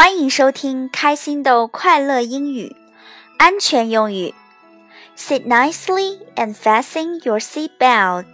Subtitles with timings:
[0.00, 2.76] 欢迎收听开心的快乐英语
[3.36, 4.32] 安全用语。
[5.16, 8.24] Sit nicely and fasten your seat belt.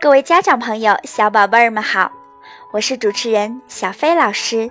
[0.00, 2.10] 各位家长朋友、小宝贝儿们好，
[2.72, 4.70] 我是主持人小飞老师。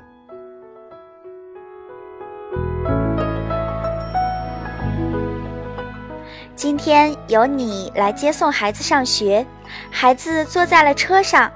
[6.59, 9.45] 今天由你来接送孩子上学，
[9.89, 11.49] 孩子坐在了车上，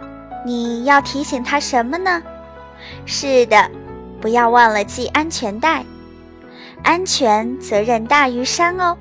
[0.46, 2.24] 你要提醒他什么呢？
[3.06, 3.70] 是的，
[4.22, 5.84] 不要忘了系安全带，
[6.84, 8.98] 安全责任大于山哦。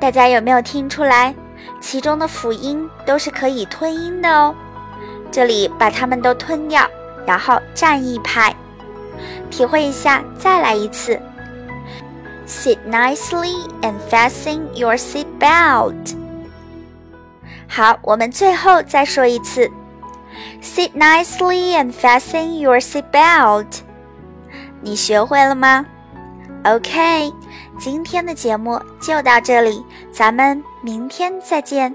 [0.00, 1.34] 大家有没有听出来？
[1.81, 4.55] 其中的辅音都是可以吞音的哦。
[5.31, 6.89] 这里把它们都吞掉，
[7.27, 8.55] 然后站一排，
[9.50, 10.23] 体会一下。
[10.39, 11.21] 再来一次。
[12.47, 16.17] Sit nicely and fasten your seat belt。
[17.69, 19.71] 好，我们最后再说一次。
[20.60, 23.81] Sit nicely and fasten your seat belt。
[24.81, 25.84] 你学会了吗
[26.65, 27.32] ？OK，
[27.78, 31.94] 今天的节目就到这里，咱们明天再见。